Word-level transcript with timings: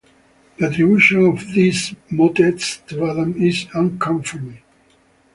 The 0.57 0.65
attribution 0.65 1.27
of 1.27 1.45
these 1.53 1.93
motets 2.09 2.77
to 2.87 3.05
Adam 3.07 3.39
is 3.39 3.67
unconfirmed. 3.75 4.57